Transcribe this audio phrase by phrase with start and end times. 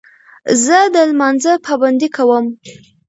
[0.63, 2.45] زه د لمانځه پابندي کوم.